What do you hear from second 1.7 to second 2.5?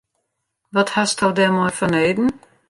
fanneden?